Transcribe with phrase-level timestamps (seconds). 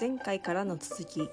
[0.00, 1.28] 前回からの続き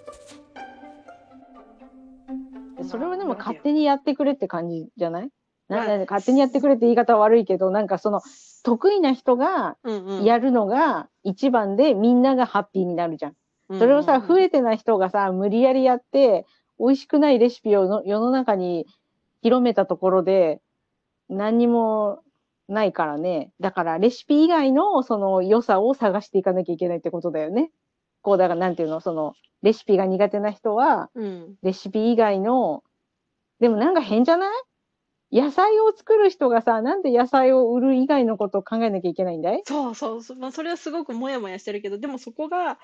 [2.89, 5.29] それはでも勝手にやってくれって感じじゃない？
[5.69, 8.21] まあなんだ勝手にやってくれって言い方は悪いけど、なんかその
[8.63, 9.77] 得意な人が。
[10.23, 13.33] やるのが一番でみんながハッピーになるじゃん。
[13.77, 16.45] それをさ、増えてない人がさ、無理やりやって、
[16.79, 18.85] 美味しくないレシピをの世の中に
[19.41, 20.61] 広めたところで、
[21.29, 22.21] 何にも
[22.69, 23.51] ないからね。
[23.59, 27.71] だからレシピ以外のその良さを探していかなきゃいけないってことだよね。
[28.27, 31.57] こう、だからなんていうの、その、レシピが苦手な人は、うん。
[31.63, 32.83] レシピ以外の、
[33.61, 34.51] でもなんか変じゃない？
[35.31, 39.63] 野菜を作る人がさ、なんで野菜を売る以外のことを考えなきゃいけないんだい？
[39.65, 42.79] そうそうそう、まあ、それはすごくモヤモヤしてるけど、でもそこが、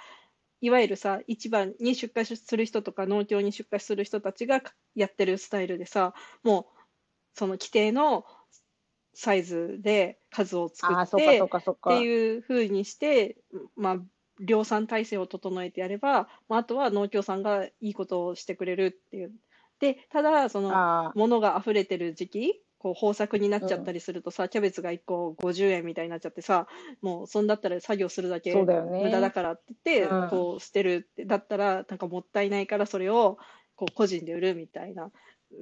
[0.62, 4.62] いわゆるさ、市場に出荷する人とか農協に出荷する人たちが
[4.96, 6.14] やってるスタイルでさ、
[6.44, 6.80] もう、
[7.34, 8.26] その規定の
[9.14, 11.42] サイズで数を作って。
[11.86, 13.38] っていうふうにして、
[13.76, 13.98] まあ、
[14.40, 19.32] 量産体制を整えてやれば、まあ、あとは農協さんがいいことをしてくれるっていう。
[19.80, 26.68] で、ただ、その、物が溢れてる時期、こう豊作になっちゃったりするとさ、キャベツが1個50円みたいになっちゃってさ、
[27.02, 30.30] もうそんだったら作業するだけ無駄だからって言って、うん。
[30.30, 33.38] こう捨てるって、だったらなんかもったいないからそれを
[33.78, 35.12] こう個人で売るみたいな、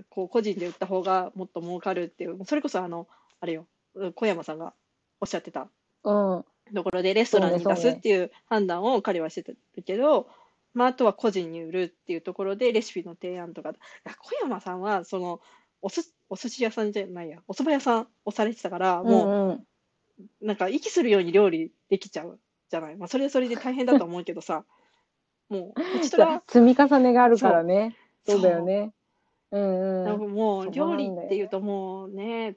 [0.10, 3.08] こう個人で売った方がもっと儲かるっていう、それこそあの、
[3.40, 3.68] あれよ、
[4.16, 4.74] 小山さんが
[5.20, 5.70] おっしゃってた。
[6.04, 6.46] うん。
[6.74, 9.54] ところでレストランに出すっていう判断を彼はしてた
[9.86, 10.28] けど、
[10.74, 13.74] まあ、あとは個人に売るっていうところでレシピの提案とか、
[14.06, 15.42] あ小山さんはその
[15.82, 19.68] おすお寿司屋さんじゃないや、お蕎麦屋さんをされてたから、もうんう
[20.42, 22.96] なんか息するように料理できちゃうじゃない。
[22.96, 24.64] まあ、それはそれで大変だと思うけどさ、
[25.50, 27.98] もう、こっちとら、 積み重ねがあるからね。
[28.26, 28.94] そそううだよね。
[29.52, 30.32] うんなんかうん。
[30.32, 32.56] もう料理っていうともうね、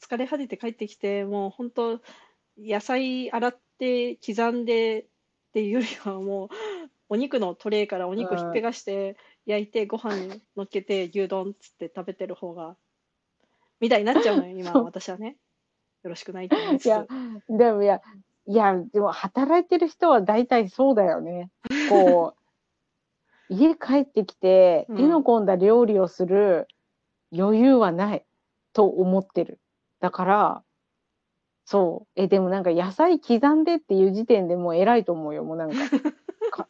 [0.00, 2.00] 疲れ果てて帰ってきて、もう本当、
[2.58, 5.06] 野菜洗って刻んでっ
[5.52, 6.48] ていうよりはもう、
[7.08, 12.76] お肉のトレーからお肉ひっぺがして焼いてご飯に乗っけて牛丼っつって食べてる方が、
[13.80, 15.36] みたいになっちゃうのよ、今 私はね。
[16.02, 17.06] よろしくないって思いつついや、
[17.48, 18.00] でもいや、
[18.46, 21.50] いや、でも働いてる人は大体そうだよね。
[21.90, 26.66] こう、家帰ってきてうん手の込んだ料理をする
[27.36, 28.24] 余裕はない
[28.72, 29.60] と思ってる。
[30.00, 30.64] だから、
[31.66, 32.08] そう。
[32.14, 35.42] え、でもなんか野菜刻んでっていう時点でもう偉いと思うよ。
[35.44, 35.76] もうなんか、
[36.50, 36.68] か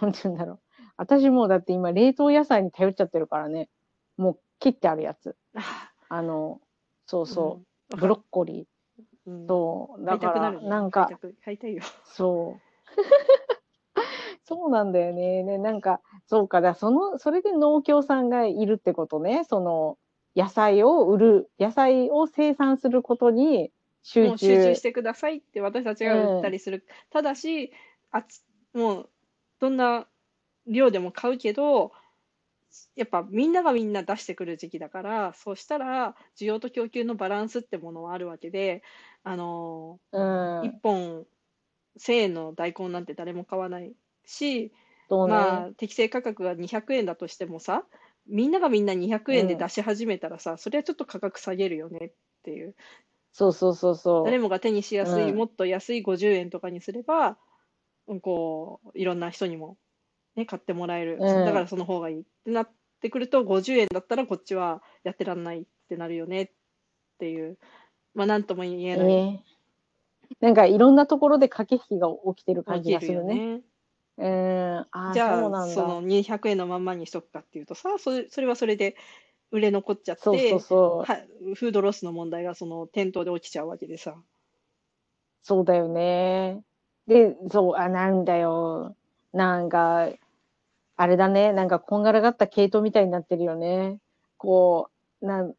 [0.00, 0.60] なんて言うんだろう。
[0.96, 3.68] 私もうだって今冷凍野菜に頼っちゃってるからね。
[4.16, 5.36] もう切ってあるやつ。
[5.54, 6.60] ああの、
[7.06, 7.54] そうそう。
[7.58, 8.68] うんブロッコリ
[9.26, 11.10] うんーと、だから、ななんか
[11.42, 11.82] 買いたいよ。
[12.04, 12.60] そう。
[14.44, 15.42] そうなんだよね。
[15.42, 19.44] ね、なんか、そうか、だその、それで農協さんがいるってことね。
[19.44, 19.96] その、
[20.36, 23.72] 野菜を売る、野菜を生産することに
[24.08, 24.28] 集中。
[24.28, 26.86] もう集中してくださいって私たちが売ったりする。
[27.10, 27.72] ただし、
[28.10, 28.42] あつ
[28.72, 29.10] もう
[29.60, 30.08] どんな
[30.66, 31.92] 量でも買うけど、
[32.96, 38.82] やっぱみんながみんな出してくる時期だから、そうしたら需要と供給のバランスってものはあるわけで、
[39.24, 40.62] あのうん。
[40.62, 41.26] 1本
[41.98, 43.94] 1000円の大根なんて誰も買わない
[44.24, 44.70] し、ね。
[45.26, 47.84] まあ適正価格が200円だとしてもさ、
[48.26, 52.74] みんながみんな200円で出し始めたらさ、それはちょっと価格下げるよねっていう。
[53.32, 54.24] そうそうそうそう。
[54.24, 57.38] 誰もが手にしやすい、うんもっと安い50円とかにすれば、
[58.06, 59.76] うんこう、いろんな人にも、
[60.36, 61.18] ね、買ってもらえる。
[61.20, 66.50] うんだからその方がいいってなってくると、50円だったらこっちはやってらんないってなるよねっ
[67.18, 67.58] ていう、
[68.14, 69.12] まあ、なんとも言えない。
[69.12, 69.48] ええ
[70.40, 73.34] なんかいろんなところで駆け引きが起きてる感じがするね。
[73.34, 73.60] ね。
[74.18, 74.86] うん。
[74.90, 75.74] ああ、じゃあ、そうなんだ。
[75.74, 78.96] その200円のまんまにしとくかっていうとさ、それ、それはそれで
[79.50, 81.10] 売れ残っちゃって、そうそうそう。
[81.10, 81.18] は
[81.54, 84.14] フードロスの問題がその店頭で起きちゃうわけでさ。
[85.42, 86.62] そうだよね。
[87.06, 88.94] で、そう、あ、なんだよ。
[89.32, 90.08] なんか、
[90.96, 91.52] あれだね。
[91.52, 93.98] なんか、こんがらがった毛糸みたいになってるよね。
[94.36, 94.90] こ
[95.22, 95.54] う、なん、ん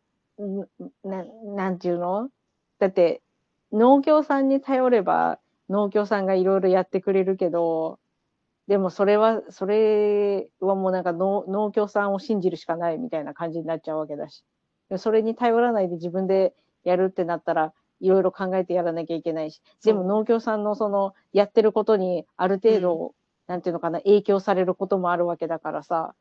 [1.03, 1.23] な、
[1.55, 2.29] なんていうの？
[2.77, 3.21] だって、
[3.71, 7.99] 農協さんに頼れば、農協さんがいろいろやってくれるけど、
[8.69, 14.43] でもそれは、それはもうなんか農農協さんを信じるしかないみたいな感じになっちゃうわけだし。
[14.89, 19.59] でそれに頼らないで自分でやるってなったら、いろいろ考えてやらなきゃいけないし。
[19.83, 23.15] でも農協さんのその、やってることにある程度、
[23.47, 26.13] なんていうのかな、影響されることもあるわけだからさ、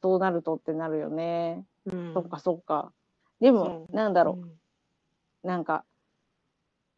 [0.00, 1.62] そうなるとってなるよね。
[1.84, 2.14] うん。
[2.14, 2.90] そっかそっか。
[3.38, 5.84] でも、なんだろうんう、なんか、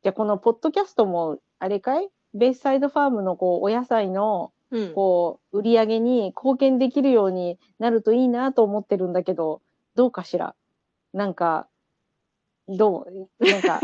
[0.04, 2.08] じゃあこのポッドキャストも、あれかい？
[2.32, 4.94] ベースサイドファームのこう、お野菜の、うん。
[4.94, 9.62] こう、売り上げに貢献できるようになるといいなと思ってるんだけど、
[9.94, 10.54] どうかしら？
[11.12, 11.68] なんか、
[12.68, 13.06] ど
[13.40, 13.44] う？
[13.44, 13.80] なんか、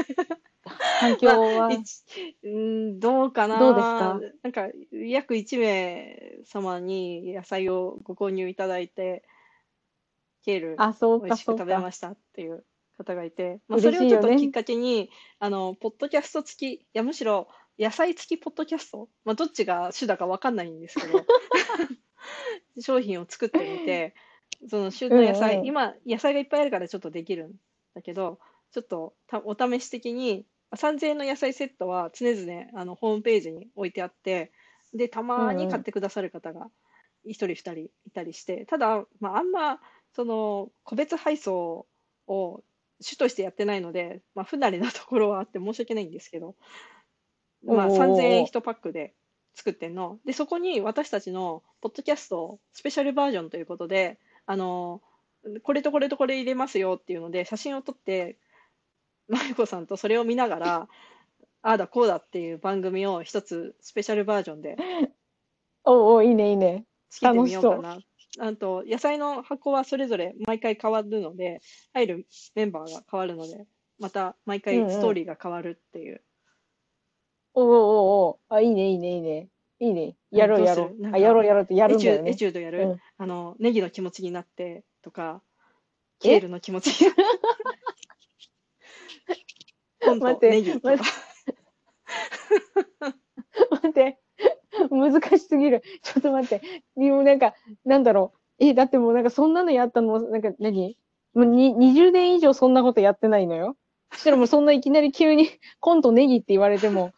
[1.01, 1.35] 環境は？
[1.37, 2.03] まあ、一
[2.43, 3.59] うん、どうかな？
[3.59, 4.21] どうですか？
[4.43, 9.23] なんか、約1名様に野菜をご購入いただいて、
[10.43, 11.53] ケール、あ、そうか、美味しく。
[11.53, 12.65] 食べましたっていう
[12.97, 17.49] 方がいて、まあ、嬉それをちょっときっかけに、あの、ポッドキャスト付き、いや、むしろ
[17.81, 21.25] 野菜付きポッドキャスト、まあ、どっちが主だかわかんないんですけど、
[22.79, 24.15] 商品を作ってみて、
[24.69, 25.67] その旬の野菜、うんうん。
[25.67, 27.55] 今、野菜がいっぱいあるからちょっとできるん
[27.95, 28.39] だけど、
[28.73, 34.53] ちょっとたお試し的に、3000円の野菜セットは常々あのホームページに置いてあって、
[34.93, 36.71] で、たまに買ってくださる方が
[37.25, 39.81] 1人、2人いたりして、ただ、まあ、あんま、
[40.13, 41.87] その、個別配送
[42.27, 42.63] を
[43.01, 46.55] 主としてやってないので、まあ、不慣れなところはあって申し訳ないんですけど、
[47.65, 49.15] まあ、おうおうおう3000円1パックで
[49.55, 50.19] 作ってんの。
[50.25, 55.03] で、そこに私たちのポッドキャストスペシャルバージョンということで、あの、
[55.63, 58.39] これとこれとこれ入れますよっていうので、写真を撮って、
[59.29, 60.89] まゆこさんとそれを見ながら、
[61.63, 64.77] ああだこうだっていう番組を一つスペシャルバージョンで
[65.85, 66.85] おうおう、いいね、いいね。
[67.11, 67.99] 仕切ってみようかな。
[68.39, 71.61] あと、野菜の箱はそれぞれ毎回変わるので、
[71.93, 73.67] 入るメンバーが変わるので、
[73.99, 76.15] また毎回ストーリーが変わるっていう。
[76.15, 76.30] おう
[77.55, 77.75] おうおう
[78.29, 78.55] おう。
[78.55, 79.49] あ、いいね、いいね、いいね。
[79.81, 80.15] いいね。
[80.31, 80.87] やろう、やろう。
[80.87, 81.03] あ、する？
[81.03, 82.37] なんかやろう、やろうってやるエチューエんだよね。
[82.37, 85.43] チュードやる、うんあの、ネギの気持ちになってとか、
[86.23, 86.29] え？
[86.29, 87.23] ケールの気持ちになって。
[90.21, 91.03] 待ってネギとか待。
[93.71, 94.19] 待って。
[94.91, 95.83] 難しすぎる。
[96.03, 96.83] ちょっと待って。
[96.97, 97.55] でもなんか、
[97.85, 98.65] なんだろう。
[98.65, 100.97] え、だってもうなんかそんなのやったの、なんか何？
[101.35, 103.77] もうに20年以上そんなことやってないのよ。
[104.13, 107.13] そしたらもうそんないきなり急に 今度ネギって言われても、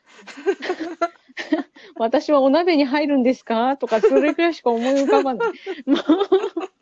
[1.96, 3.76] 私はお鍋に入るんですか？
[3.76, 5.48] とか、それくらいしか思い浮かばない。
[5.86, 5.96] も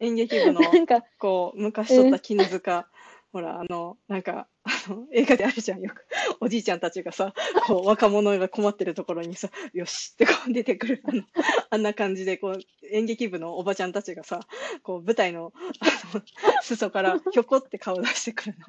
[0.00, 2.88] 演劇部のう、なんか、こう、昔撮った絹塚、
[3.32, 4.57] ほら、あの、なんか、あ
[4.88, 6.04] の、映画であるじゃん、よく。
[6.40, 7.34] おじいちゃんたちがさ、
[7.66, 11.22] こう、 若者が困ってるところにさ、よしってこう出てくる、あの、
[11.70, 14.40] あんな感じで、こう、演劇部のおばちゃんたちがさ、
[14.82, 16.22] こう、舞台の、あの、
[16.62, 18.66] 裾からひょこって顔出してくるの。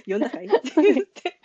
[0.00, 0.46] 読んだかい？
[0.46, 1.38] って言って。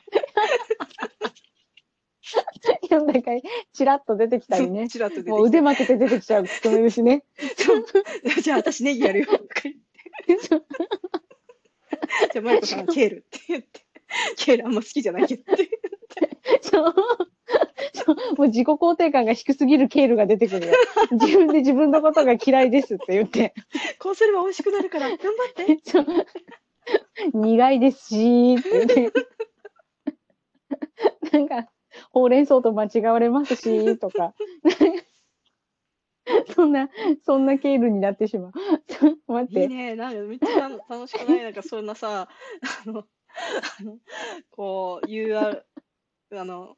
[2.83, 3.43] 読んだかい、
[3.73, 4.87] チラッと出てきたりね。
[4.87, 7.23] ちらっと出てもうきて腕負けて出てきちゃう人もいるしね。
[8.41, 10.47] じゃあ私ネギやるよとか言って。
[12.33, 13.82] じゃあマイコさんはケールって言って。
[14.37, 15.69] ケールあんま好きじゃないけどって。
[16.61, 16.93] そう。
[17.93, 20.73] そうもう自己肯定感が低すぎるケールが出てくるよ。
[21.21, 23.53] 自分で自分のことが嫌いですって言って。
[23.99, 25.27] こうすれば美味しくなるから頑張
[25.63, 25.79] って。
[25.83, 26.05] そう
[27.33, 29.11] 苦いですし、って言って。
[31.31, 31.69] なんか、
[32.11, 34.33] ほうれん草と間違われますし、とか。
[36.55, 36.89] そんな、
[37.25, 38.51] そんなケールになってしまう。
[39.27, 39.61] 待って。
[39.61, 39.95] いいね。
[39.95, 41.43] なんかめっちゃ楽楽しくない？
[41.43, 42.27] なんかそんなさ、
[42.85, 43.05] あの、
[43.79, 43.97] あの
[44.51, 45.63] こう UR、
[46.33, 46.75] あの、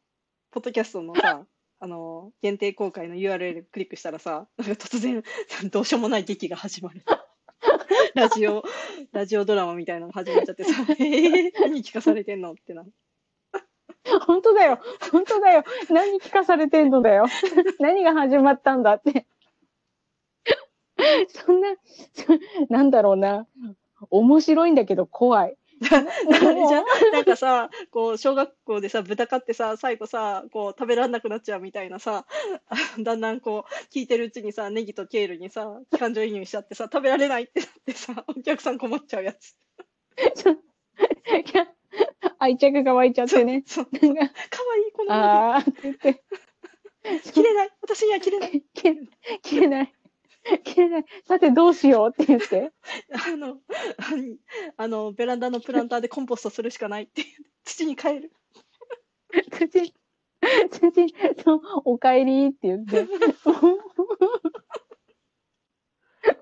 [0.51, 1.45] ポッドキャストのさ、
[1.79, 5.23] あの、限定公開の URL クリックしたらさ、なんか突然、
[5.71, 7.03] どうしようもない劇が始まる。
[8.15, 8.63] ラジオ、
[9.11, 12.85] ラジオドラマみたいなのが始まっちゃってさ、 えー、何聞かされてんのってな。
[14.25, 14.79] 本当だよ。
[15.11, 15.63] 本当だよ。
[15.89, 17.25] 何聞かされてんのだよ。
[17.79, 19.25] 何が始まったんだって。
[21.27, 21.75] そんな、
[22.69, 23.47] なんだろうな。
[24.09, 25.57] 面白いんだけど怖い。
[27.11, 32.25] なんかさ、こう、小学校でさ、豚飼ってさ、最後さ、こう、食べられなくなっちゃうみたいなさ、
[32.69, 39.55] あ だんだんこう、聞いてるうちにさ、ネギとケールにさ、感情移入しちゃってさ、食べられないってなってさ、お客さん困っちゃうやつ。
[42.39, 43.63] 愛着が湧いちゃってね。
[43.65, 46.23] そう、なんか、かわいい、このネあーって言って、
[47.23, 47.31] ギ。
[47.31, 47.69] 切れない。
[47.81, 48.63] 私には切れない。
[49.41, 49.93] 切れない。
[50.63, 51.05] 切れない。
[51.25, 52.71] さてどうしようって言って。
[53.27, 53.57] あの、
[54.77, 57.23] あの、ベランダのプランターでコンポストするしかないって。
[57.63, 58.31] 土に帰る。
[59.51, 59.93] 土、土、
[61.43, 63.07] そうおかえりって言って。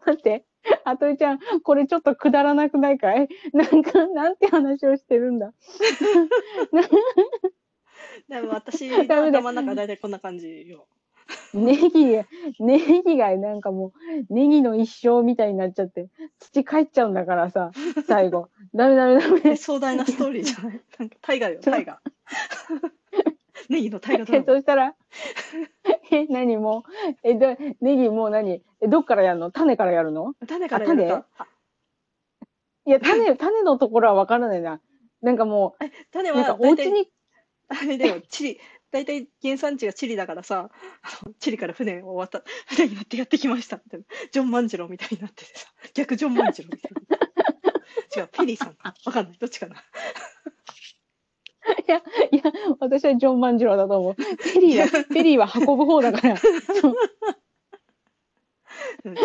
[0.05, 0.45] 待って、
[0.85, 3.27] あといちゃん、これちょっとくだらなくないかい？
[3.53, 5.53] なんか、なんて話をしてるんだ？
[8.29, 10.87] でも私頭の中大体こんな感じよ。
[11.53, 12.25] ネギが、
[12.59, 13.93] ネギがなんかも
[14.29, 16.07] う、ネギの一生みたいになっちゃって、
[16.39, 17.71] 土帰っちゃうんだからさ、
[18.07, 18.49] 最後。
[18.73, 19.55] ダメダメダメえ。
[19.55, 20.81] 壮大なストーリーじゃない？
[20.99, 22.01] なんか大河よ、大河。
[23.69, 24.43] ネギの大河ドラ。
[24.43, 24.95] そしたら、
[26.11, 26.83] え、何も？
[27.23, 28.61] う、え、ど、ネギもう何？
[28.81, 29.51] え、どっからやるの？
[29.51, 30.33] 種からやるの？
[30.47, 31.47] 種からやるか。
[32.85, 34.81] いや、種、種のところはわからないな。
[35.21, 35.75] なんかも
[36.11, 37.09] 種う、なんかお家に、
[37.69, 38.59] あれだよ、チリ、
[38.93, 40.69] 大体原産地がチリだからさ、
[41.39, 43.99] チリから船を渡、 船に乗ってやってきましたって、
[44.31, 47.17] ジョン万次郎みたいになっててさ、逆ジョン万次郎みたいな。
[48.23, 48.93] 違う、ペリーさんか。
[49.05, 49.37] わかんない。
[49.37, 49.83] どっちかな。
[51.87, 51.97] や、
[52.31, 52.43] いや、
[52.79, 54.15] 私はジョン万次郎だと思う。
[54.15, 56.37] ペリーは、ペリーは運ぶ方だから。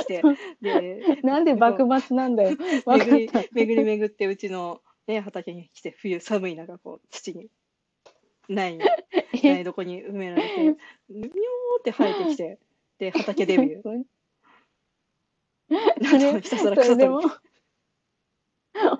[0.06, 0.22] て、
[0.60, 2.56] で、なんで幕末なんだよ。
[2.86, 3.30] 巡り。
[3.52, 7.48] 巡り巡ってうちの、ね、畑に来て冬寒い中こう土に
[8.48, 8.80] 苗に
[9.42, 12.58] 苗床に埋められてにょーって生えてきて
[12.98, 13.82] で畑デビュー。
[13.82, 14.04] ー。
[16.02, 17.12] なんとひたすら草取り、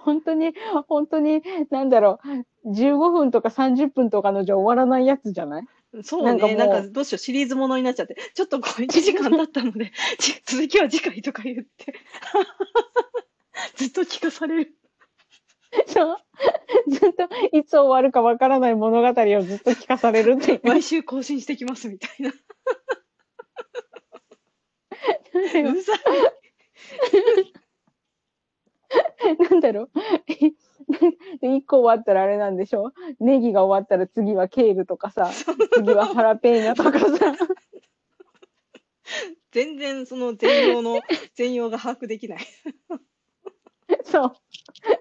[0.00, 0.54] 本当に、
[0.87, 2.21] 本当に、なんだろ
[2.66, 5.64] う、15分とか30分とかのじゃ終わらないやつじゃない？
[6.02, 8.16] そうなんかなんかどうしようシリーズものになっちゃって。
[8.35, 11.95] ちょっとこう 1時間経ったのでち続きは次回とか言って。
[13.76, 14.75] ずっと聞かされる。
[15.87, 16.16] そう。
[16.88, 20.61] ずっと、いつ終わるかわからない物語をずっと聞かされるっていう。
[20.64, 22.35] 毎週更新してきますみたいなう
[25.45, 25.62] ざい
[29.50, 29.90] なんだろう。
[31.40, 32.92] で、一個終わったらあれなんでしょ？
[33.21, 35.30] ネギが終わったら次はケールとかさ、
[35.75, 37.37] 次はハラペーニャとかさ。
[39.50, 41.00] 全然その全容の
[41.35, 42.38] 全容が把握できない
[44.04, 44.33] そう。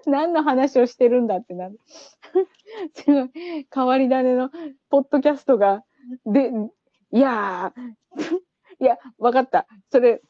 [0.06, 1.78] 何の話をしてるんだってなる。
[2.94, 3.66] すごい。
[3.72, 4.50] 変わり種の
[4.90, 5.84] ポッドキャストが、
[6.26, 6.50] で、
[7.12, 7.82] いやー、
[8.80, 9.66] いや、わかった。
[9.90, 10.22] それ、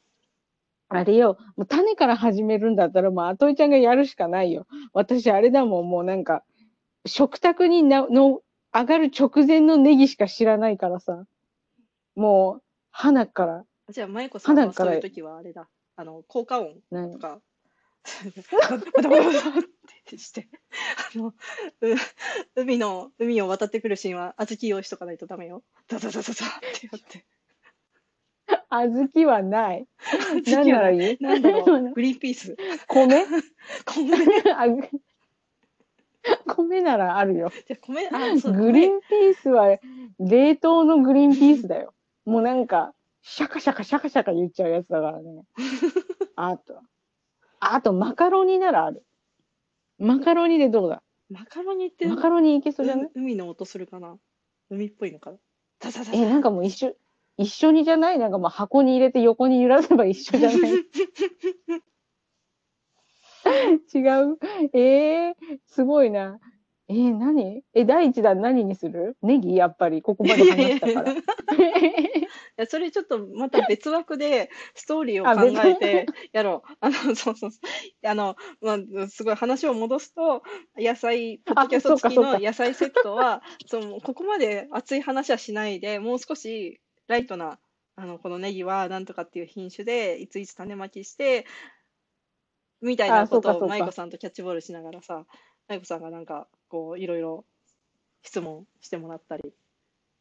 [0.89, 4.67] あれよ、もう種から始めるんだったら、もう、あといちゃんがやるしかないよ。
[4.93, 6.45] 私、あれだもん、もうなんか、
[7.07, 8.41] 食卓になの
[8.73, 11.25] 上がる直前のネギしか知らないからさ。
[12.17, 15.69] もう、花から、じゃあ、舞子さんはそういう時はあれだ。
[15.97, 17.41] あの、効果音何とか、
[18.51, 19.63] バタバタバタっ
[20.07, 20.49] てして、
[21.15, 21.35] あの、う
[22.57, 25.63] 海の、海を渡ってくるシーンは小豆用意しとかないとダメよ。
[25.89, 26.49] ザザザザザっ
[26.81, 27.25] てやって。
[28.71, 29.87] 小豆はない。
[30.35, 32.57] 何小豆はならいいなんだろう、グリーンピース。
[32.87, 33.27] 米？
[33.87, 34.91] 米。
[36.47, 37.51] あ米ならあるよ。
[37.67, 39.79] じゃあ米、あ、そう、グリーンピースは
[40.19, 41.95] 冷凍のグリーンピースだよ。
[42.25, 45.43] もうなんか、シャカシャカシャカシャカ言っちゃうやつだからね。
[46.37, 46.81] あと、
[47.61, 49.05] あとマカロニならある。
[49.99, 51.03] マカロニでどうだ？
[51.31, 53.05] マカロニって、マカロニいけそうじゃない？
[53.07, 54.17] う海の音するかな？
[54.71, 55.37] 海っぽいのかな？
[55.81, 56.17] ザザザザ。
[56.17, 56.95] え、なんかもう一緒、
[57.37, 58.19] 一緒にじゃない？
[58.19, 60.71] なんかもう箱に入れて横に揺らせば一緒じゃない？
[63.95, 64.39] 違う？
[64.73, 65.35] えー、
[65.67, 66.39] すごいな。
[66.89, 67.63] えー、何？
[67.75, 69.17] え、第一弾何にする？
[69.23, 69.57] ネギ？
[69.57, 71.15] やっぱり、ここまで話したから。
[72.59, 76.77] いや、それちょっとまた別枠でストーリーをあ考えてやろう。
[76.81, 77.51] あの、そうそう。
[78.05, 80.43] あの、まあ、すごい話を戻すと、
[80.77, 87.61] 野菜、ポッドキャスト付きの野菜セットは、そう、ここまで熱い話はしないで、もう少しライトな、
[87.95, 91.47] あの、このネギはなんとかっていう品種で、いついつ種まきして、
[92.81, 95.27] みたいなことを舞子さんとキャッチボールしながらさ、
[95.69, 97.45] 舞子さんがなんか、こう、いろいろ
[98.23, 99.53] 質問してもらったり、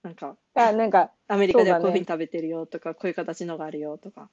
[0.08, 4.30] なんか、あ、なんか、アメリカではこういうふうに食べてるよとか、こういう形のがあるよとか。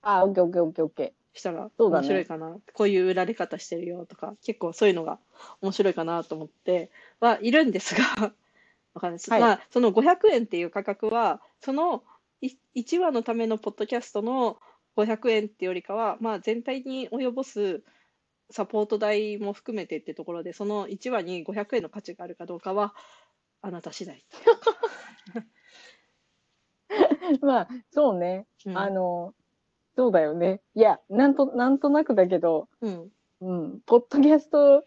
[0.00, 5.18] あ、オッケーオッケーオッケーオッケしたら面白いかな、こういう売られ方してるよとか、結構そういうのが
[5.60, 6.90] 面白いかなと思って
[7.20, 8.32] はいるんですが、
[8.94, 9.30] わかんないです。
[9.30, 9.40] はい。
[9.40, 12.04] まあ、その500円っていう価格は、その
[12.40, 14.58] 1話のためのポッドキャストの
[14.96, 17.82] 500円っていうよりかは、まあ、全体に及ぼす
[18.50, 22.94] サポート代も含めてってところで、その1話に500円の価値があるかどうかは、
[23.64, 24.22] あなた次第。
[26.90, 27.38] ー。
[27.40, 28.46] まあ、そうね。
[28.66, 29.34] うんあの、
[29.96, 30.60] そうだよね。
[30.74, 34.84] いや、なんと、なんとなくだけど、うんうん、ポッドキャスト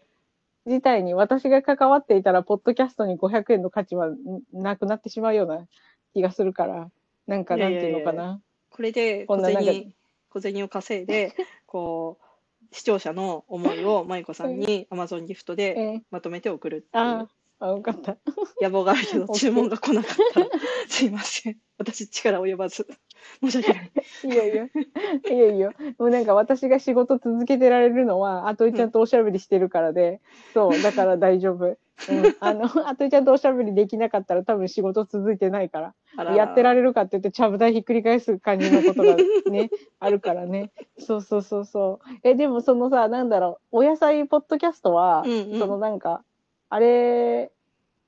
[0.66, 4.16] 自体に私が関わっていたら、ポッドキャストに500円の価値はん
[4.52, 5.66] なくなってしまうような
[6.14, 6.88] 気がするから、
[7.26, 8.40] なんか、なんていうのかな。
[8.70, 9.92] これで小銭、
[10.28, 11.34] 小銭を稼いで、
[11.66, 12.24] こう、
[12.70, 17.28] 視聴者の思いを舞子さんに Amazon ギフトでえー、まとめて送るっていあう
[17.60, 18.16] あ、よかった。
[18.60, 20.46] 野望があるけど、 注文が来なかったら、
[20.88, 21.56] すいません。
[21.78, 22.86] 私、力及ばず。
[23.42, 23.90] 申し訳ない。
[24.24, 30.20] いやいや、いやいや、もうなんか私が仕事続けてられるのは、あといちゃんとおしゃべりしてるからで、
[30.54, 31.66] そう、だから大丈夫。
[31.66, 39.16] うん、あの、あといちゃんとおしゃべりできなかったら多分仕事続いてないからやってられるかって言って、ちゃぶ台ひっくり返す感じのことが
[39.50, 40.70] ね、あるからね。
[40.98, 42.18] そうそうそうそう。
[42.22, 46.22] え、でもそのさ、なんだろう、お野菜ポッドキャストは、うんうんそのなんか、
[46.70, 47.50] あれ、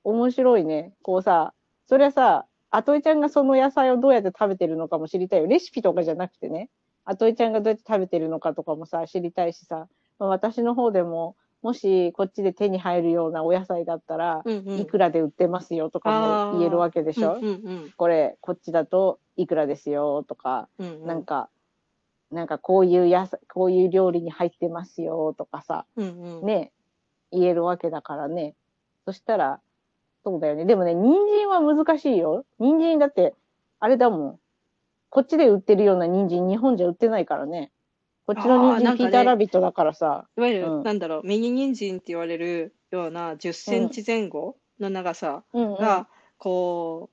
[0.03, 0.93] 面白いね。
[1.01, 1.53] こうさ、
[1.87, 5.47] そりゃさ、あといちゃんがその野菜をどうやって食べてるのかも知りたいよ。
[5.47, 6.69] レシピとかじゃなくてね。
[7.03, 9.87] あといちゃんがどうやって食べてるのかとかもさ、知りたいしさ、
[10.19, 14.79] まあ私の方でも、もしこっちで手に入るようなお野菜だったら、うんうん。
[14.79, 21.07] いくらで売ってますよとかも言えるわけでしょ、うんうんこれ、こっちだといくらですよとか、うんうん。
[21.07, 21.49] なんか、
[22.31, 26.45] なんかこういう野菜、こういう料理に入ってますよとかさ、うんうん。
[26.45, 26.71] ね、
[27.31, 28.55] 言えるわけだからね。
[29.05, 29.61] そしたら、
[30.23, 30.65] そうだよね。
[30.65, 32.45] でもね、人参は難しいよ。
[32.59, 33.33] 人参だって、
[33.79, 34.39] あれだもん。
[35.09, 37.71] こっちで売ってるような人参、日本じゃ売ってないからね。
[38.25, 40.27] こっちの人参、ピーターラビットだからさ。
[40.37, 45.43] いわゆる、うんなんだろう、ミニ人参って言われるような10センチ前後の長さ。
[45.53, 46.07] が、
[46.37, 47.09] こ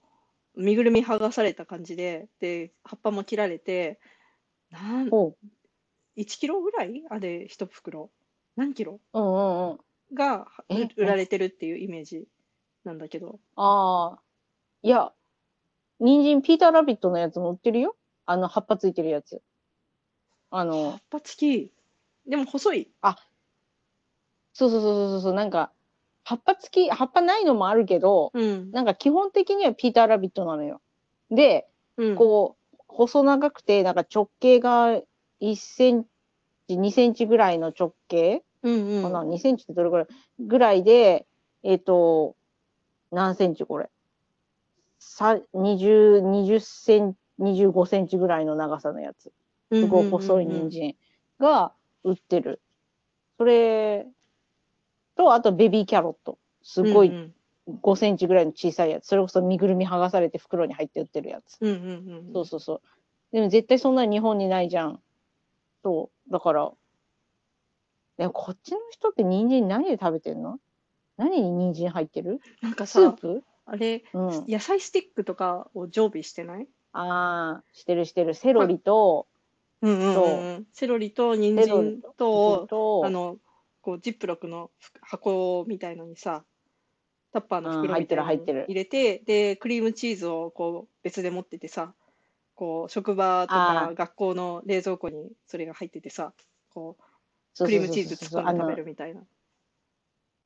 [0.55, 3.99] う、身ぐるみ剥がされた感じで、で、葉っぱも切られて、
[4.71, 5.37] なん、おう
[6.19, 8.11] 1キロぐらいあれ、一袋。
[8.57, 9.01] 何キロ？
[9.13, 9.79] うんうんうん。
[10.15, 12.27] がえ売売られてるっていうイメージ
[12.85, 13.39] なんだけど。
[13.57, 14.23] ああ。
[14.83, 15.13] いや、
[16.01, 17.97] 人参、ピーターラビットのやつも売ってるよ。
[18.27, 19.43] あの、葉っぱついてるやつ。
[20.51, 21.73] あ葉のっ、ぱ付き。
[22.27, 22.91] でも細い。
[24.53, 25.73] そうそうそうそうそう、なんか、
[26.25, 28.71] 葉っぱ付き、葉っぱないのもあるけど、うん。
[28.71, 30.81] なんか基本的にはピーターラビットなのよ。
[31.31, 32.17] で、うん。
[32.17, 35.01] こう、細長くて、なんか直径が
[35.41, 36.05] 1セン
[36.69, 39.03] チ、2センチぐらいの直径うんうん。
[39.03, 40.07] かな、2センチってどれぐらい？
[40.41, 41.27] ぐらいで、
[41.63, 42.37] えっ、と、
[43.11, 43.65] 何センチ？
[43.65, 43.91] これ。
[44.99, 49.33] さ、20、20センチ、25センチぐらいの長さのやつ。
[49.73, 50.97] すごい細い人参
[51.39, 51.73] が
[52.03, 52.61] 売ってる。
[53.37, 54.07] それ
[55.17, 56.39] と、あとベビーキャロット。
[56.63, 57.35] すごいうん
[57.83, 59.07] 5センチぐらいの小さいやつ。
[59.07, 61.59] それこそ身ぐるみ剥がされて袋に入って売ってるやつ。
[61.61, 61.77] うんうん
[62.27, 62.33] うん。
[62.33, 62.81] そうそうそう。
[63.31, 65.03] でも絶対そんな日本にないじゃん。
[65.83, 66.33] そう。
[66.33, 66.73] だから、
[68.19, 70.59] でもこっちの人って人参何で食べてんの？
[71.17, 72.41] 何に人参入ってる？
[72.61, 73.45] なんかさ、スープ？
[73.65, 74.45] あれ、うん。
[74.49, 76.67] 野菜スティックとかを常備してない？
[76.93, 78.35] ああ、してるしてる。
[78.35, 79.29] セロリと、
[79.83, 80.67] うんうんそううん。
[80.73, 83.37] セロリと人参と、と、あの、
[83.83, 84.71] こう、ジップロックの
[85.01, 86.45] 箱みたいのにさ、
[87.33, 91.95] タッパーの袋入ってる入って入れて、で、クリームチーズをこう、別で持っててさ、
[92.57, 96.33] こう、職場とか学校の冷蔵庫にそれが入っててさ、
[96.71, 97.03] こう
[97.65, 99.23] クリームチーズそうそうそう突っ込んで食べるみたいな。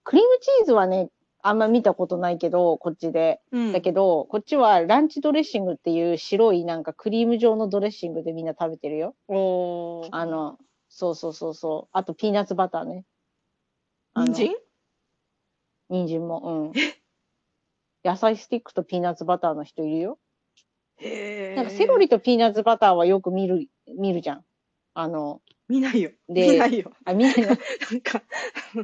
[0.05, 1.11] クリームチーズはね、
[1.43, 3.41] あんま見たことないけど、こっちで。
[3.51, 3.73] うん。
[3.73, 9.17] だけど、こっちはランチドレッシングっていう白いなんかクリーム状のドレッシングでみんな食べてるよ。
[9.29, 10.09] おー。
[10.13, 11.91] あの、そうそうそうそう。
[11.93, 13.05] あとピーナッツバターね。
[14.15, 14.55] 人参？
[15.89, 16.73] 人参も、うん。
[18.05, 20.19] 野菜スティックとピーナッツバターの人いるよ。
[20.99, 21.57] へー。
[21.57, 24.45] なんかセロリとピーナッツバターはよく見る、見るじゃん。
[24.95, 25.41] あの、
[25.73, 26.11] 見ないよ。
[26.29, 26.93] で見ないよ。
[27.07, 27.57] あ、見ないのなん
[28.03, 28.23] か、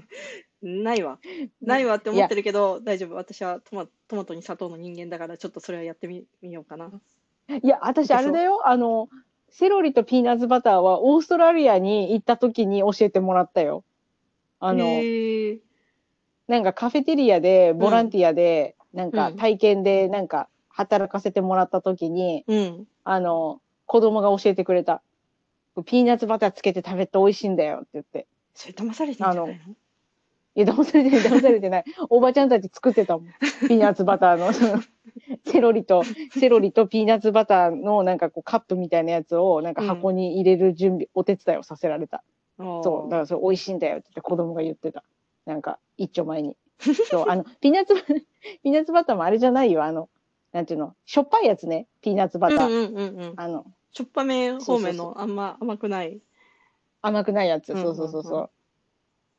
[0.62, 1.18] ないわ。
[1.60, 3.14] ないわって思ってるけど、大丈夫。
[3.14, 6.90] 私はトマトマトに砂糖の人間だから、ちょっとそれはやってみみようかな。
[7.62, 8.66] いや、私あれだよ。
[8.66, 9.10] あの、
[9.50, 13.84] セロリとピーナッツバターはオーストラリアに行った時に教えてもらったよ。
[14.58, 15.02] あの、
[16.48, 22.86] なんかカフェテリアで、ボランティアで、なんかうん体験で、なんか働かせてもらった時に、うん。
[23.04, 25.02] あの、子供が教えてくれた。
[25.82, 28.26] ピーナッツバターつけて食べて美味しいんだよって言って。
[28.54, 29.74] それ騙されてんじゃないの？
[30.54, 31.84] いや、騙されてない、騙されてない。
[32.10, 33.26] おばちゃんたち作ってたもん。
[33.68, 34.52] ピーナッツバターの、
[35.46, 36.02] セロリと、
[36.38, 42.24] セロリとピーナッツバターのなんかこうカップみたいなやつをなんか箱に入れる準備、お手伝いをさせられた。
[42.58, 43.10] そう。
[43.10, 45.04] だからそれ美味しいんだよって言って子供が言ってた。
[45.46, 46.56] なんか、一丁前に。
[47.08, 47.94] そう、あの、ピーナッツ、
[48.64, 49.84] ピーナッツバターもあれじゃないよ。
[49.84, 50.08] あの、
[50.52, 51.86] なんていうの、しょっぱいやつね。
[52.00, 52.68] ピーナッツバター。
[52.68, 53.32] うんうんうんうん。
[53.36, 53.64] あの、
[53.98, 56.20] しょっぱめ方面そうそうのあんま甘くない。
[57.02, 57.72] 甘くないやつ。
[57.72, 58.50] うんうんそうそうそうそう。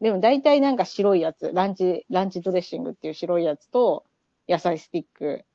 [0.04, 1.52] でも大体なんか白いやつ。
[1.54, 4.06] ランチ、ランチドレッシングっていう白いやつと、
[4.50, 5.45] 野菜スティック。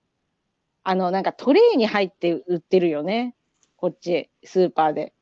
[0.85, 3.35] あの、なんかトレイに入って売ってるよね。
[3.77, 5.13] こっち、スーパーで。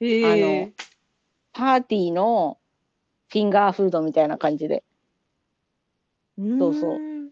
[0.00, 0.72] へえ。
[1.52, 2.58] パーティーの
[3.28, 4.84] フィンガーフードみたいな感じで。
[6.38, 7.30] そうそううん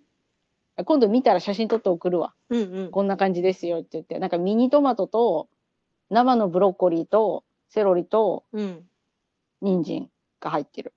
[0.84, 2.34] 今度見たら写真撮って送るわ。
[2.50, 2.90] うんうん。
[2.90, 4.18] こんな感じですよって言って。
[4.18, 5.48] なんかミニトマトと
[6.10, 8.84] 生のブロッコリーとセロリとうん。
[9.60, 10.92] 人参が入ってる。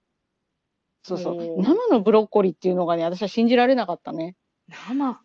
[1.04, 1.62] そうそう。
[1.62, 4.36] 生のブロッコリーっていうのがね、私は信じられなかったね。
[4.68, 5.22] 生？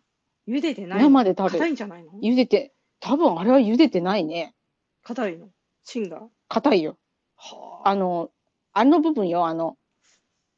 [0.47, 2.13] 茹でてない生で食べる硬いんじゃないの？
[2.21, 4.55] 茹でて、多分あれは茹でてないね。
[5.03, 5.49] 硬いの？
[5.83, 6.23] 芯が？
[6.47, 6.99] 硬いよ。
[7.37, 7.89] はあ。
[7.89, 8.31] あの、
[8.73, 9.77] あの部分よ、あの、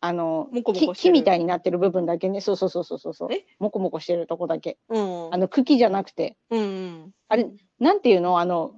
[0.00, 0.94] あの、もこもこしてる？
[0.94, 2.42] 木木みたいになってる部分だけね。
[2.42, 3.32] そうそうそうそうそう。
[3.32, 3.46] え？
[3.58, 4.76] もこもこしてるとこだけ。
[4.90, 5.32] うん。
[5.32, 6.36] あの、茎じゃなくて。
[6.50, 7.12] うんうん。
[7.28, 8.38] あれ、なんていうの？
[8.40, 8.72] あの、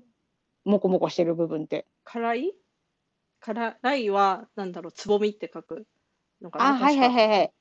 [0.66, 1.86] もこもこしてる部分って。
[2.04, 2.54] 辛い？
[3.40, 5.86] 辛いは、なんだろう、つぼみって書く
[6.42, 7.52] のかなあ、はいはいはいはい。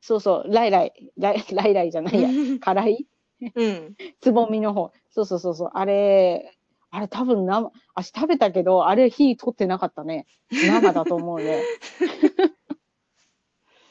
[0.00, 2.28] そうそう、ライライ、ライ ライライじゃないや。
[2.60, 3.06] 辛い？
[3.54, 3.96] うん。
[4.20, 4.92] つぼみの方。
[5.10, 5.70] そうそうそうそう。
[5.74, 6.52] あれ、
[6.90, 10.26] あれ多分生、あ食べたけど、あれ火取ってなかったね。
[10.50, 11.62] 生だと思うね。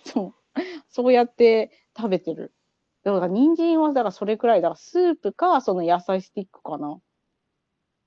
[0.04, 0.60] そう。
[0.90, 2.54] そうやって食べてる。
[3.04, 7.00] だから人参は、だからそれくらいだから、スープか、その野菜スティックかな。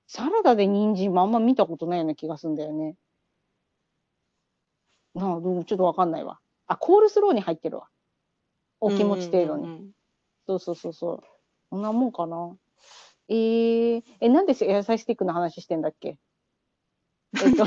[0.06, 2.96] サラダで人参もあんま見たことないような気がするんだよね。
[5.14, 6.40] なあ、どうちょっとわかんないわ。
[6.66, 7.88] あ、コールスローに入ってるわ。
[8.80, 9.64] お気持ち程度に。
[9.64, 9.90] うんうんうん
[10.46, 11.22] そうそうそうそう。
[11.70, 12.54] こんなもんかな。
[13.28, 16.18] えー、え、なんで野菜スティックの話してんだっけ？
[17.42, 17.64] えっと、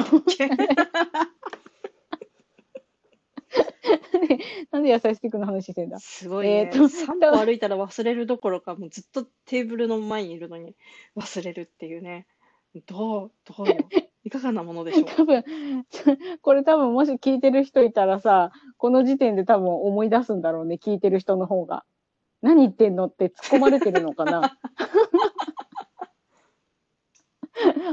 [4.71, 5.99] なんで野菜スティックの話してんだ？
[5.99, 6.59] すごいね。
[6.59, 10.75] えーと3歩歩いたら忘れるどころか、もうずっとテーブルの前にいるのに
[11.15, 12.27] 忘れるっていうね。
[12.85, 13.75] どう、どうよ。
[14.23, 15.05] いかがなものでしょう？
[15.15, 15.43] 多分、
[16.41, 21.85] これ多分もし聞いてる人いたらさ、この時点で多分思い出すんだろうね、聞いてる人の方が。
[22.41, 24.57] 何言ってんのって突っ込まれてるのかな？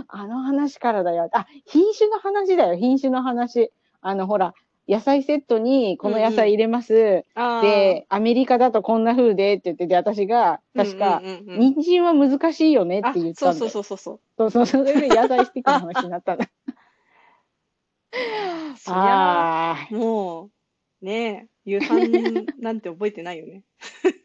[0.08, 1.30] あの話からだよ。
[1.32, 3.72] あ、品種の話だよ、品種の話。
[4.02, 4.52] あの、ほら、
[4.86, 7.24] 野菜セットにこの野菜入れます。
[7.34, 14.20] あーで、アメリカだとこんな風でって言ってて、私が、確か、うんうんうんうん人参は難しいよねって言ったんそうそうそうそう。
[14.36, 16.48] そうそうそれで野菜スティックの話になったんだ。
[18.88, 19.94] ああ。
[19.94, 20.50] も
[21.02, 23.62] う、ねえ、夕飯なんて覚えてないよね。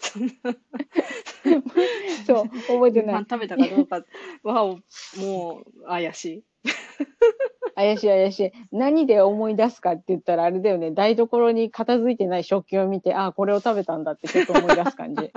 [2.26, 3.26] そう、覚えて夕ない飯。
[3.30, 4.04] 食べたかどうか
[4.42, 4.76] は、
[5.18, 6.44] もう、怪しい。
[7.74, 8.52] 怪しい怪しい。
[8.72, 10.92] 何で思い出すかって言ったらあれだよね。
[10.92, 15.30] 台所に片付いてない食器を見て、ああ、これを食べたんだってちょっと思い出す感じ。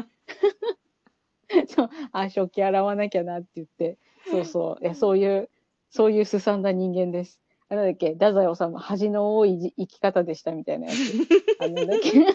[1.67, 3.97] そう、ああ、食器洗わなきゃなって言って。
[4.31, 4.83] そうそう。
[4.83, 5.49] いやそういう、
[5.89, 7.41] そういうすさんだ人間です。
[7.67, 10.97] あなんだっけ、太宰治恥の多い生き方でしたみたいなやつ。
[11.59, 12.25] あなんだっけ。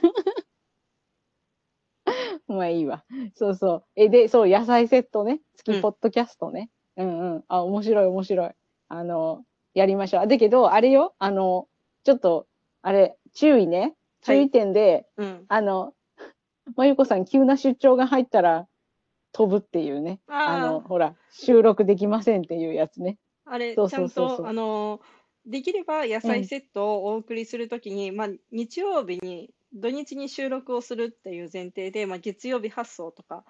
[2.49, 3.05] まあいいわ。
[3.35, 3.85] そうそう。
[3.97, 5.41] え、で、そう、野菜セットね。
[5.57, 6.71] 月ポッドキャストね。
[6.97, 8.51] うん、うん、あ、面白い面白い。
[8.89, 10.23] あの、やりましょう。
[10.23, 11.69] あだけど、あれよ、あの、
[12.05, 12.47] ちょっと、
[12.83, 13.97] あれ、注意ね。
[14.23, 15.45] 注意点で、うん。
[15.49, 15.95] あの、
[16.77, 18.69] まゆこさん、急な出張が入ったら
[19.33, 20.21] 飛ぶっていうね。
[20.27, 23.19] あの、あほら、収録できませんっていうやつね。
[23.45, 25.01] あ、あれ、そうちゃそうんそうそうと、あの、
[25.47, 33.45] できれば野菜セットをお送りするときに、まあ、日曜日に、土日に収録をするっていう前提で、まあ、月曜日発送とか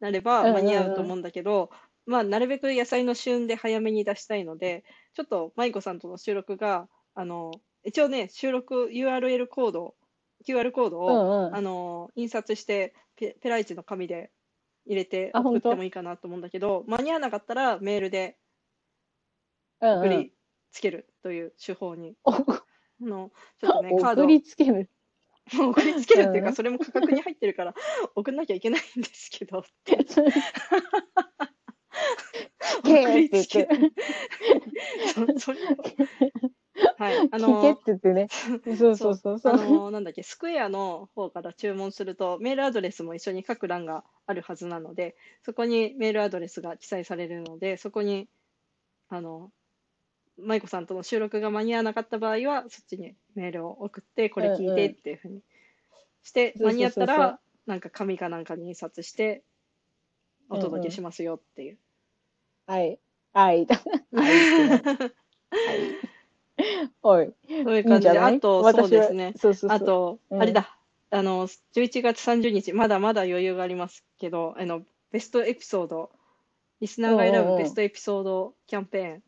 [0.00, 1.70] なればうんうんうん間に合うと思うんだけど、
[2.06, 7.52] まあ、なるべく野菜の旬で早めに出したいので、ちょっと舞子さんとの収録が、あの、
[7.84, 9.94] 一応ね、収録 URL コード、
[10.46, 11.54] QR コードうを、んうん。
[11.56, 14.30] あの、印刷してペ、ペライチの紙で
[14.86, 18.38] 入れて送ってもいいかなと思うんだけど、間に合わなかったらメールで
[19.80, 20.32] うんうん送り
[20.70, 22.64] つけるという手法に、おあ
[23.00, 24.90] の、ちょっとね、 カード送りつける。
[25.52, 27.74] 送りつけるっていうか、うんそれも価格に入ってるから
[28.14, 29.96] 送んなきゃいけないんですけど、け
[32.84, 33.92] 送りって言ってつける。
[35.36, 35.76] そそれを
[36.96, 38.28] はい、 あ聞けっのて、言ってね。
[38.76, 39.56] そうそうそうそあう。
[39.56, 48.28] の、なんだっけ、スクエアの方から注文すると、メールアドレスも一緒に書く欄があるはずなので、そこにメールアドレスが記載されるので、そこに、
[49.08, 49.50] あの、
[50.42, 55.42] 舞子さんとの収録が間に合わなかった場合は、そっちにメールを送って、これ聞いてっていうふうに
[56.22, 59.44] して、間に合ったら、なんか紙かなんかに印刷して、
[60.50, 61.78] お届けしますよっていう。
[62.66, 62.98] はい。
[63.32, 63.66] はい。
[64.12, 66.00] はい。
[67.02, 67.26] おい。
[67.48, 68.36] そういういいん感じで、じゃない？
[68.36, 69.32] あと、そうですね。
[69.36, 69.76] そうそうそう。
[69.76, 70.78] あと、うんあれだ、
[71.10, 76.10] あの、11月30日、まだまだ余裕がありますけど、あの、ベストエピソード、
[76.80, 79.22] リスナーが選うんうんうんぶベストエピソードキャンペーン、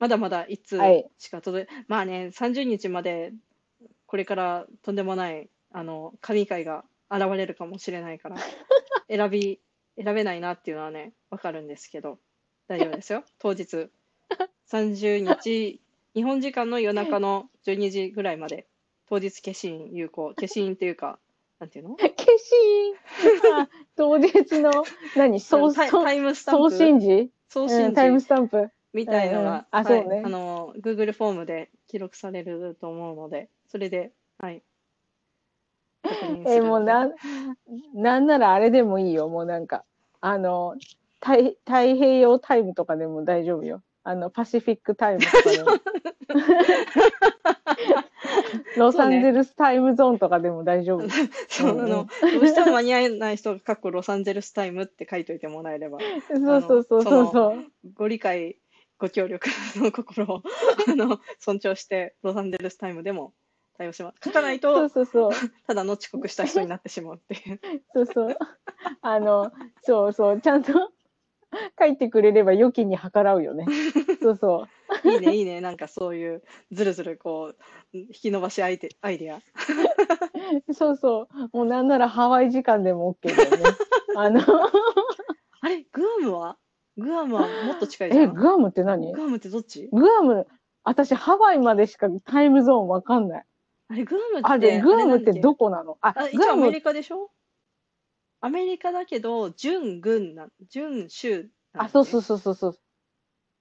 [0.00, 1.08] まだまだ1通はい。
[1.18, 3.32] しか届い、まあね、30日まで、
[4.06, 8.36] これからとんでもない、あの、神回が現れるかもしれないから、
[9.08, 9.60] 選び、
[10.02, 12.18] 選べないなっていうのはね、わかるんですけど、
[12.66, 13.24] 大丈夫ですよ。
[13.38, 13.90] 当日、
[14.68, 15.82] 30日、
[16.14, 18.66] 日本時間の夜中の12時ぐらいまで、
[19.06, 20.32] 当日消印有効。
[20.40, 21.18] 消印っていうか、
[21.58, 21.96] なんていうの？
[21.98, 22.94] 消印？
[23.52, 24.70] あ 当日の、
[25.14, 25.40] 何？
[26.58, 27.30] 送信時？
[27.48, 28.70] 送信うんタイム時スタンプ。
[28.92, 34.62] みたいのうんうんが、はいあそうねあの、Google フォームで記録されると思うので、それで、はい。
[36.02, 37.14] 確認すえ、もうなん、
[37.94, 39.28] なんならあれでもいいよ。
[39.28, 39.84] もうなんか、
[40.20, 40.76] あの、
[41.20, 43.82] 太太平洋タイムとかでも大丈夫よ。
[44.02, 45.70] あの、パシフィックタイムとかでも。
[48.76, 51.08] ロサンゼルスタイムゾーンとかでも大丈夫。
[51.48, 55.98] そう、うんうんあの、どうしても間に合えない人が、かっこロサンゼルスタイムって書いといてもらえれば、
[56.28, 57.64] そうそうそうそうそう。
[57.94, 58.56] ご理解、
[59.00, 60.42] ご協力の心を
[60.86, 63.32] あの尊重して、ロサンゼルスタイムでも
[63.78, 64.18] 対応します。
[64.22, 65.30] 書かないそうと、そうそう。
[65.66, 67.60] ただの遅刻した人になってしまうっていう。
[67.94, 68.38] そうそう。
[69.00, 69.50] あの、
[69.82, 70.40] そうそう。
[70.42, 70.92] ちゃんと
[71.78, 73.64] 書いてくれれば預金に計らうよね。
[74.20, 74.68] そうそ
[75.04, 75.62] いいね、いいね。
[75.62, 79.38] なんかそういう、ずるずるこう、引き伸ばしアイデアイデア。
[79.38, 80.74] う。
[80.74, 81.56] そうそう。
[81.56, 83.64] もうなんならハワイ時間でも OK だよね。
[84.16, 84.40] あの、
[85.62, 86.58] あれ、グアムは？
[87.00, 88.34] グアムはもっと近いじゃえ、ん。
[88.34, 89.12] グアムって何？
[89.12, 89.88] グアムってどっち？
[89.92, 90.46] グアム、
[90.84, 93.44] 私ハワイまでしかタイムゾーンわかんない。
[93.88, 95.98] あれ、グアムって、あ、で、グアムってこどこなの？
[96.00, 97.30] あ、グアム応アメリカでしょ？
[98.40, 102.22] アメリカだけど、準軍な、準州あ、そうそうう。
[102.22, 102.78] そうそうそう。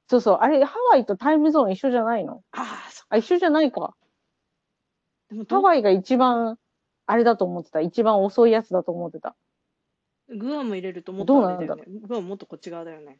[0.07, 0.37] そうそう。
[0.41, 2.43] あれ、ハワイとタイムゾーン一緒じゃないの？
[2.51, 3.95] ああ、そあ、一緒じゃないか。
[5.29, 6.57] でもどハワイが一番、
[7.05, 7.81] あれだと思ってた。
[7.81, 9.35] 一番遅いやつだと思ってた。
[10.29, 12.07] グアム入れるともっどうなんだとあれだよね。
[12.07, 13.19] グアムもっとこっち側だよね。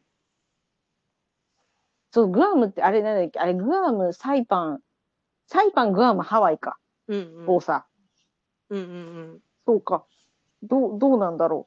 [2.12, 4.80] そう、グアムって、あれなんだっけあれ、グアム、サイパン、
[5.46, 6.78] サイパン、グアム、ハワイか。
[7.08, 7.50] うんうん。
[7.56, 7.86] をさ。
[8.68, 8.94] うんうんう
[9.36, 9.40] ん。
[9.66, 10.04] そうか。
[10.62, 11.66] どう、どうなんだろ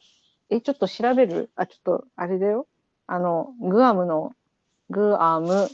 [0.50, 0.56] う。
[0.56, 1.50] え、ちょっと調べる？
[1.56, 2.68] あ、ちょっと、あれだよ。
[3.08, 4.34] あの、グアムの、
[4.90, 5.68] グアム、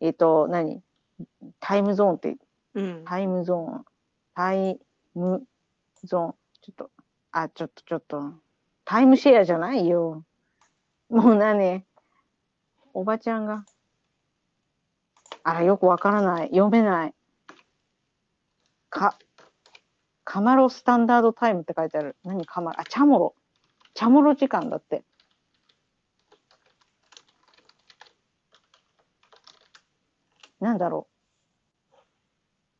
[0.00, 0.82] えっと、何？
[1.60, 2.36] タイムゾーンって、
[2.74, 3.02] うん。
[3.04, 3.84] タイムゾーン、
[4.34, 4.78] タイ
[5.14, 5.46] ム
[6.04, 6.90] ゾーン、ちょっと、
[7.30, 8.34] あ、ちょっと、ちょっと、
[8.84, 10.24] タイムシェアじゃないよ。
[11.08, 11.84] もう何？
[12.94, 13.64] おばちゃんが。
[15.44, 16.48] あら、よくわからない。
[16.48, 17.14] 読めない。
[18.90, 19.18] か、
[20.24, 22.16] カマロスタンダードタイムって書いてある。
[22.24, 23.34] 何カマロ、あ、チャモロ。
[23.94, 25.04] チャモロ時間だって。
[30.60, 31.08] なんだろ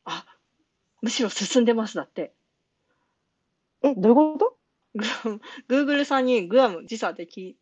[0.05, 0.25] あ、
[1.01, 2.33] むしろ進んでます、だって。
[3.83, 3.89] う。
[3.89, 4.57] え、どういうこと
[5.67, 7.57] ？Google さんにグアム時差でき、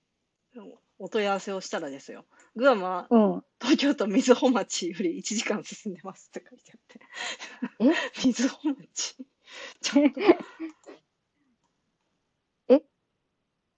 [1.03, 2.25] お問い合わせをしたらですよ。
[2.55, 3.43] グアムはうん。
[3.59, 6.99] 東京都瑞穂町より1時間進んでますって書いてあって。
[7.79, 7.91] え？
[8.21, 9.15] 瑞穂町。
[9.81, 10.19] ちょっと、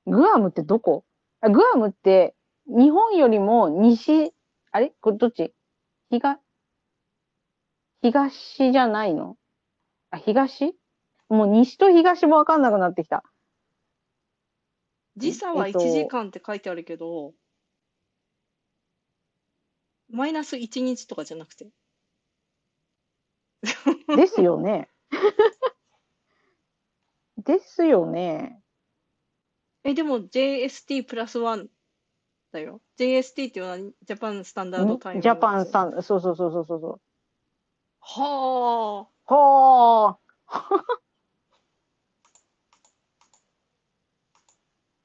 [0.05, 1.05] グアムってどこ？
[1.39, 2.35] あグアムって
[2.67, 4.33] 日本よりも西、
[4.71, 4.93] あれ？
[4.99, 5.53] これどっち？
[6.11, 6.39] 東、
[8.01, 9.37] 東じゃないの？
[10.11, 10.75] あ、東？
[11.29, 13.23] もう西と東もわかんなくなってきた。
[15.17, 17.33] 時差はえっと1時間って書いてあるけど、
[20.09, 21.69] マイナス1日とかじゃなくて。
[24.15, 24.89] ですよね。
[27.37, 28.61] ですよね。
[29.83, 31.69] え、でも JST プラスワン
[32.51, 32.81] だよ。
[32.97, 35.21] JST っていうのはジャパンスタンダードタイム。
[35.21, 37.01] ジャパンさん、そうそうそうそうそうそう。
[37.99, 39.13] はあ。
[39.25, 40.22] ほー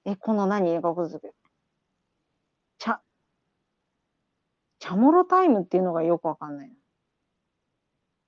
[0.09, 1.07] え、この何ここ
[2.79, 3.01] ちゃ、
[4.79, 6.75] チャモロタイムっていうのがよくわかんないな。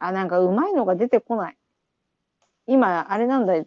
[0.00, 1.56] あ、なんかうまいのが出てこない。
[2.66, 3.64] 今、あれなんだよ。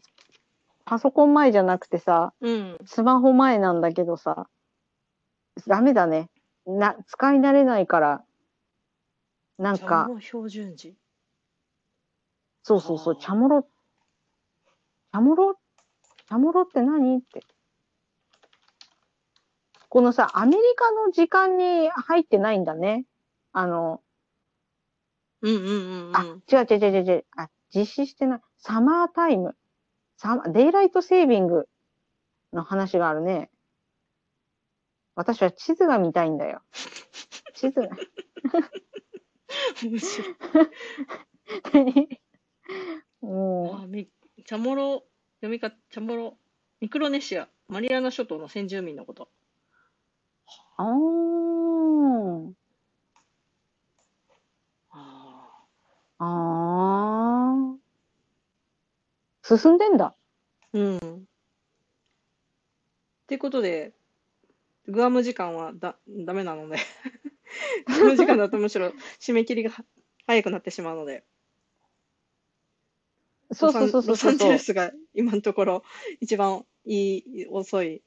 [0.85, 2.77] パソコン前じゃなくてさ、うん。
[2.85, 4.47] スマホ前なんだけどさ、
[5.65, 6.29] ダメだね。
[6.67, 8.23] な、使い慣れないから、
[9.57, 10.95] なんか、の標準時。
[12.61, 17.41] そうそうそう、あーチャモロ、チャモロ、チャモロって何って。
[19.93, 23.05] このさ、アメリカの時間に入ってないんだね。
[23.51, 24.01] あの、
[25.43, 26.15] うんうんうんうん。
[26.15, 27.25] あ、違う違う違う違う。
[27.37, 28.39] あ、実施してない。
[28.57, 29.55] サマータイム。
[30.17, 31.69] サマ、デイライトセービング
[32.53, 33.51] の話があるね。
[35.13, 36.63] 私は地図が見たいんだよ。
[37.53, 37.89] 地図が。
[39.83, 40.25] 面白
[41.91, 42.19] い。
[43.21, 44.09] もあみ
[44.43, 45.03] チャモロ、
[45.35, 46.35] 読み方、チャモロ、
[46.79, 49.29] ミクロネシア、マリアナ諸島の先住民のこと。
[49.29, 49.31] う、
[50.77, 52.53] あー。
[54.89, 55.39] あ
[56.19, 57.77] あー。
[59.57, 60.15] 進んでんだ。
[60.73, 61.17] ーうん。
[61.17, 61.25] っ
[63.27, 63.93] てことで、
[64.87, 66.77] グアム時間はだ、ダメなので、
[67.87, 68.87] グアム時間だとむしろ
[69.19, 69.85] 締め切りがは
[70.27, 71.23] 早くなってしまうので、
[73.51, 74.51] そうそうそうそうロサンゼ。
[74.51, 75.83] ルスが今のところ
[76.19, 78.01] 一番いい、遅い。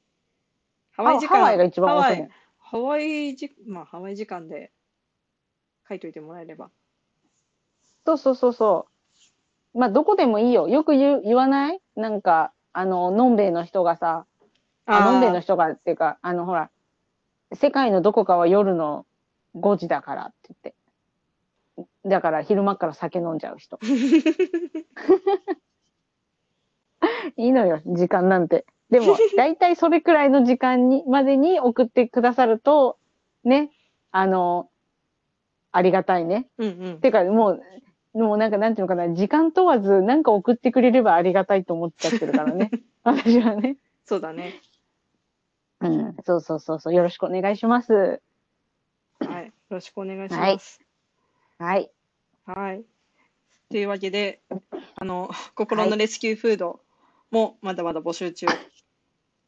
[0.91, 2.31] ハワイ時間、ハワイが一番遅いハワイ。
[2.59, 4.73] ハワイじ、まあ、ハワイ時間で
[5.89, 6.71] 書いといてもらえれば。
[8.05, 8.96] そうそうそうそう。
[9.77, 10.69] まあ、どこでもいいよ。
[10.69, 11.81] よく言う、言わない？
[11.97, 14.27] なんか、あの、のんべいの人がさ、
[14.87, 16.71] あ、のんべいの人がっていうか、あの、ほら、
[17.53, 19.05] 世界のどこかは夜の
[19.57, 20.55] 5時だからって
[21.75, 22.09] 言って。
[22.09, 23.79] だから昼間から酒飲んじゃう人。
[27.37, 28.65] いいのよ、時間なんて。
[28.91, 32.99] でも、だいたいそれくらいの時間に、までに送ってくださると、
[33.45, 33.71] ね、
[34.11, 34.71] あの、
[35.73, 36.47] ありがたいね。
[36.59, 37.01] うんうん。
[37.01, 37.63] てか、もう、
[38.17, 42.71] もうなんか、なんていうのかな、時間問わず、なんか送ってくれればありがたいと思っちゃってるからね。
[43.05, 43.77] 私はね。
[44.05, 44.55] そうだね。
[45.81, 46.95] うん、そうそうそうそう。
[46.95, 48.23] よろしくお願いします。
[49.21, 49.47] はい。
[49.47, 50.81] よろしくお願いします。
[51.59, 51.91] はい。
[52.47, 52.85] はい。
[53.71, 54.41] というわけで、
[54.95, 56.81] あの、心のレスキューフード
[57.31, 58.47] もまだまだ募集中。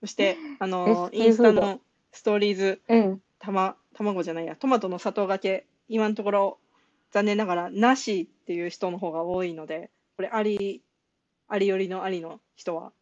[0.01, 1.81] そして、あの、インスタの
[2.13, 3.23] ストーリーズ、うん。
[3.39, 6.59] たま、卵じゃないや、トマトの砂糖がけ、今のところ、
[7.11, 10.83] 残念ながら、なしっていう人の方が多いので、これ、あり、
[11.49, 12.93] ありよりのありの人は、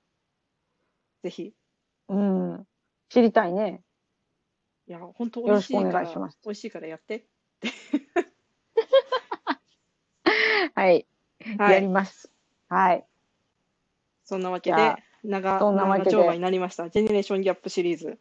[1.23, 1.55] ぜひ。
[2.09, 2.66] うん。
[3.09, 3.83] 知りたいね。
[4.88, 7.27] いや、本当美よろしくお味しいから、願いします美味しいからやって。
[10.75, 11.07] はい。
[11.40, 11.88] やりはい。
[11.88, 12.31] ます。
[12.69, 13.05] はい。
[14.25, 16.88] そんなわけで、長、そんなわけで長丁場になりました。
[16.90, 18.19] ジェネレーションギャップシリーズ。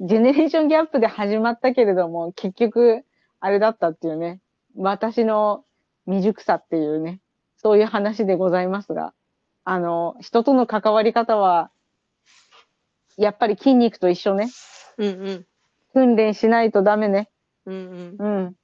[0.00, 3.04] ジェネレーションギャップで始まったけれども、結局、
[3.40, 4.40] あれだったっていうね。
[4.76, 5.64] 私の
[6.06, 7.20] 未熟さっていうね。
[7.56, 9.12] そういう話でございますが。
[9.64, 11.70] あの、人との関わり方は、
[13.16, 14.48] やっぱり筋肉と一緒ね。
[14.96, 15.46] うんうん。
[15.92, 17.30] 訓練しないとダメね。
[17.66, 18.26] うんうん。
[18.26, 18.56] うん。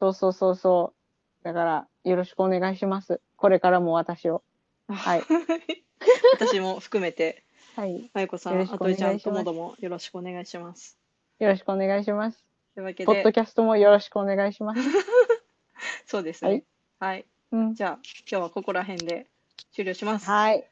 [0.00, 0.94] そうそうそうそ
[1.42, 1.44] う。
[1.44, 3.20] だから、よろしくお願いします。
[3.36, 4.42] これからも私を。
[4.88, 5.22] はい。
[6.34, 7.44] 私も含めて、
[7.76, 8.10] はい。
[8.14, 10.98] あゆこさん、あといちゃん、ともどもよろしくお願いします。
[11.38, 12.49] よろしくお願いします。
[12.74, 14.80] というわけポッドで、キャストもよろしくお願いします。
[16.06, 16.64] そうですね。
[16.98, 17.26] はい。
[17.52, 17.74] うん。
[17.74, 17.90] じゃあ、
[18.30, 19.26] 今日はここら辺で
[19.72, 20.28] 終了します。
[20.30, 20.70] あはい。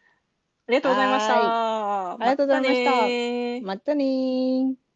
[0.69, 2.13] りがとうございました。
[2.13, 4.88] ありがとうございましたまたねー。